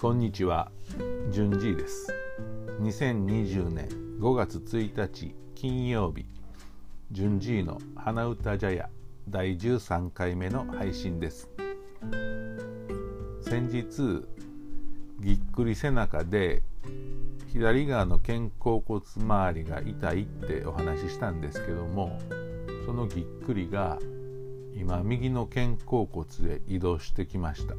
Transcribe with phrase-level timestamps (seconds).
[0.00, 0.72] こんにちは、
[1.30, 2.10] じゅんじいです。
[2.80, 3.86] 2020年
[4.18, 6.24] 5月1日金曜日、
[7.12, 8.88] じゅんじいの花歌茶屋
[9.28, 11.50] 第13回目の配信です。
[13.42, 14.24] 先日、
[15.20, 16.62] ぎっくり背中で
[17.52, 22.18] 左側の肩甲骨周りが痛いってお話ししたんですけども、
[22.86, 23.98] そのぎっくりが
[24.74, 27.74] 今右の肩甲骨へ移動してきました。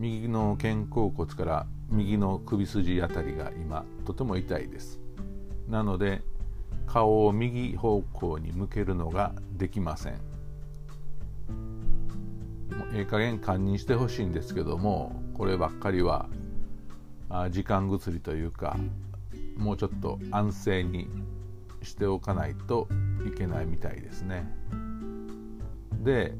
[0.00, 4.98] 右の肩甲骨から右の首筋あたりが今とても痛いです。
[5.68, 6.22] なので
[6.86, 10.14] 顔を右方向に向けるのができません。
[10.14, 10.18] も
[12.86, 16.30] うええ加減堪忍してほしいんですけどもこればっかりは
[17.50, 18.78] 時間薬というか
[19.58, 21.10] もうちょっと安静に
[21.82, 22.88] しておかないと
[23.28, 24.50] いけないみたいですね。
[26.02, 26.34] で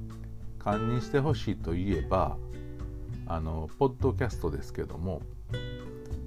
[0.60, 2.38] 堪忍してほしいといえば
[3.30, 5.22] あのポッドキャストですけども、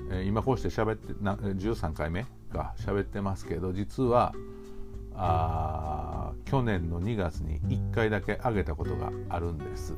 [0.09, 4.33] えー今こうして喋ってな13回目が喋ってますけど実は
[5.13, 9.95] あ去年の2月に1回だけ上げたことがあるんです。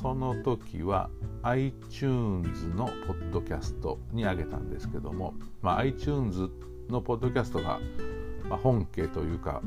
[0.00, 1.10] その時は
[1.42, 6.48] iTunes のポッドキャストに上げたんですけども、まあ、iTunes
[6.88, 7.80] のポッドキャストが、
[8.48, 9.62] まあ、本家というか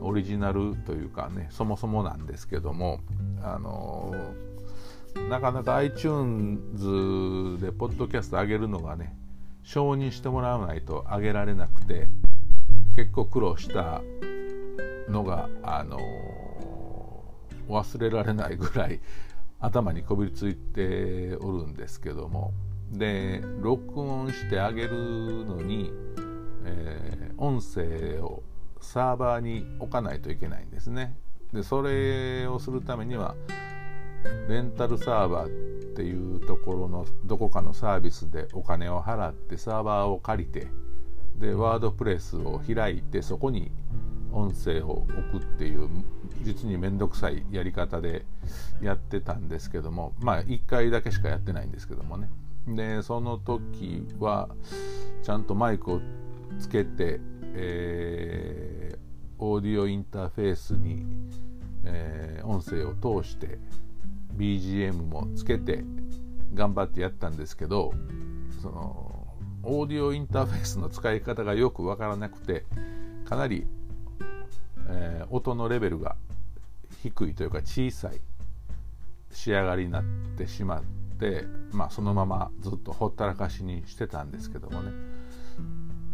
[0.00, 3.00] オリジナルというかねそもそもなんですけども
[3.42, 4.49] あのー
[5.28, 9.14] なかなか iTunes でポッドキャスト上げるのがね
[9.62, 12.08] 承認してもらわないと上げられなくて
[12.96, 14.02] 結構苦労した
[15.08, 16.00] のが、あのー
[17.68, 19.00] 忘れられないぐらい
[19.60, 22.52] 頭にこびりついておるんですけども。
[22.90, 25.92] で録音してあげるのに、
[26.64, 28.42] えー音声を
[28.80, 31.16] サーバーに置かないといけないんですね。
[31.52, 33.34] でそれをするためには
[34.48, 35.48] レンタルサーバーっ
[35.94, 40.68] ていうところのどこかのサービスでお金を払ってサーバーを借りて
[41.38, 43.70] でワードプレスを開いてそこに
[44.32, 45.88] 音声を置くっていう
[46.42, 48.24] 実に面倒くさいやり方で
[48.80, 52.28] やってたんですけどもまあ1回だけしかやってないんですけどもね。
[52.68, 54.48] でその時は
[55.22, 56.00] ちゃんとマイクを
[56.58, 57.20] つけて、
[57.54, 59.00] えー
[59.42, 61.06] オーディオインターフェースに、
[61.84, 63.58] えー音声を通して
[64.36, 65.84] BGM もつけて
[66.54, 67.92] 頑張ってやったんですけど
[68.62, 69.26] その
[69.62, 72.64] オーディオインターフェースの使い方がよくわからなくて
[73.24, 73.66] かなり、
[74.88, 76.16] えー音のレベルが
[77.02, 78.20] 低いというか小さい
[79.32, 80.04] 仕上がりになっ
[80.36, 80.82] てしまっ
[81.18, 84.90] て、まあ、そのままずっとほったらかしにしてたんですけどもね。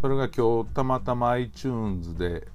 [0.03, 2.47] それが今日たまたま iTunes で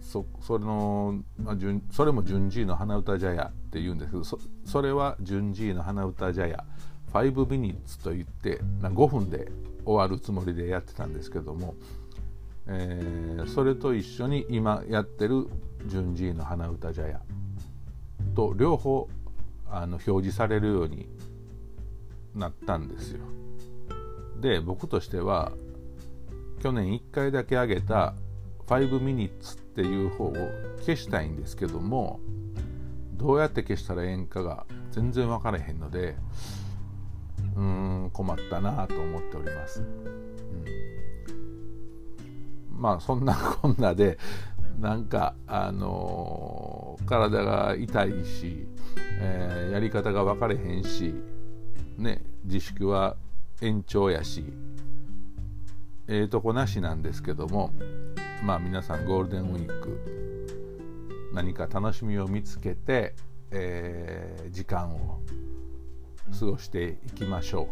[0.00, 1.56] そそれの、まあ、
[1.90, 6.64] それも順次の花歌茶屋って言うんですけどそそれは順次の花歌茶屋
[7.12, 9.50] 5 minutes と言ってな5分で
[9.84, 11.74] 終わるつもりでやってたんですけども、
[12.66, 15.46] えーそれと一緒に今やってる
[15.86, 17.20] 順次の花歌茶屋
[18.34, 19.08] と両方
[19.70, 21.08] あの表示されるように
[22.34, 23.20] なったんですよ。
[24.40, 25.52] で僕としては
[26.60, 28.14] 去年1回だけ上げた
[28.66, 30.34] 5 minutes っていう方を
[30.80, 32.20] 消したいんですけども
[33.18, 36.16] どうやって消したらええんかが全然分からへんので
[37.56, 37.62] うー
[38.06, 39.84] ん困ったなと思っております、う
[42.74, 44.18] ん、まあそんなこんなで
[44.78, 48.66] なんかあのー体が痛いし、
[49.20, 51.14] えーやり方が分かれへんし
[51.96, 53.16] ね自粛は
[53.60, 54.44] 延長やし
[56.06, 57.72] ええとこなしなんですけども
[58.42, 60.27] まあ皆さんゴールデンウィーク
[61.38, 63.14] 何か楽しみを見つけて、
[63.52, 65.20] えー時間を
[66.36, 67.68] 過ごしていきましょ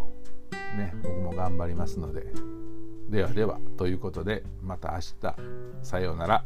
[0.74, 0.78] う。
[0.78, 2.26] ね、僕も頑張りますので。
[3.10, 5.36] ではではということでまた明日
[5.82, 6.44] さようなら。